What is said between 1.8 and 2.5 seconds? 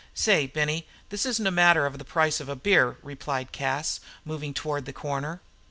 of the price of